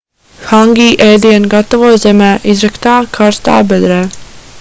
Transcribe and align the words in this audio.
hangi 0.51 0.85
ēdienu 1.07 1.51
gatavo 1.51 1.91
zemē 2.05 2.31
izraktā 2.53 2.95
karstā 3.19 3.59
bedrē 3.75 4.01